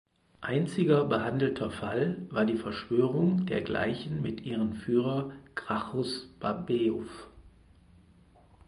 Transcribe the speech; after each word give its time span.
Einziger 0.41 1.05
behandelter 1.05 1.69
Fall 1.69 2.25
war 2.31 2.43
die 2.43 2.57
Verschwörung 2.57 3.45
der 3.45 3.61
Gleichen 3.61 4.23
mit 4.23 4.41
ihrem 4.41 4.73
Führer 4.73 5.31
Gracchus 5.53 6.27
Babeuf. 6.39 7.29